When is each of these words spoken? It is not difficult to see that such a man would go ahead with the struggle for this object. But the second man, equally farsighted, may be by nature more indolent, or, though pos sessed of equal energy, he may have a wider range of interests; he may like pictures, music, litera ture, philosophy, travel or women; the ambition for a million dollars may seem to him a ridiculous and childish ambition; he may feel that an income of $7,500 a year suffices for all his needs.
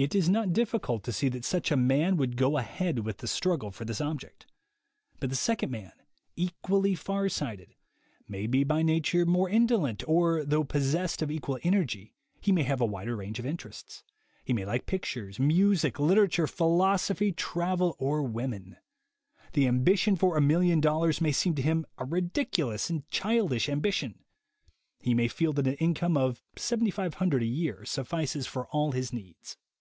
It 0.00 0.14
is 0.14 0.28
not 0.28 0.52
difficult 0.52 1.02
to 1.02 1.12
see 1.12 1.28
that 1.30 1.44
such 1.44 1.72
a 1.72 1.76
man 1.76 2.16
would 2.18 2.36
go 2.36 2.56
ahead 2.56 3.00
with 3.00 3.16
the 3.18 3.26
struggle 3.26 3.72
for 3.72 3.84
this 3.84 4.00
object. 4.00 4.46
But 5.18 5.28
the 5.28 5.34
second 5.34 5.72
man, 5.72 5.90
equally 6.36 6.94
farsighted, 6.94 7.74
may 8.28 8.46
be 8.46 8.62
by 8.62 8.82
nature 8.82 9.26
more 9.26 9.50
indolent, 9.50 10.04
or, 10.06 10.44
though 10.44 10.62
pos 10.62 10.82
sessed 10.82 11.20
of 11.20 11.32
equal 11.32 11.58
energy, 11.64 12.14
he 12.40 12.52
may 12.52 12.62
have 12.62 12.80
a 12.80 12.86
wider 12.86 13.16
range 13.16 13.40
of 13.40 13.44
interests; 13.44 14.04
he 14.44 14.52
may 14.52 14.64
like 14.64 14.86
pictures, 14.86 15.40
music, 15.40 15.98
litera 15.98 16.28
ture, 16.28 16.46
philosophy, 16.46 17.32
travel 17.32 17.96
or 17.98 18.22
women; 18.22 18.76
the 19.54 19.66
ambition 19.66 20.14
for 20.14 20.36
a 20.36 20.40
million 20.40 20.80
dollars 20.80 21.20
may 21.20 21.32
seem 21.32 21.56
to 21.56 21.62
him 21.62 21.84
a 21.96 22.04
ridiculous 22.04 22.88
and 22.88 23.04
childish 23.08 23.68
ambition; 23.68 24.20
he 25.00 25.12
may 25.12 25.26
feel 25.26 25.52
that 25.54 25.66
an 25.66 25.74
income 25.80 26.16
of 26.16 26.40
$7,500 26.54 27.42
a 27.42 27.44
year 27.44 27.84
suffices 27.84 28.46
for 28.46 28.68
all 28.68 28.92
his 28.92 29.12
needs. 29.12 29.56